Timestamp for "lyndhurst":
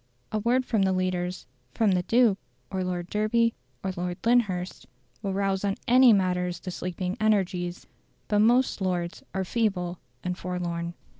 4.25-4.87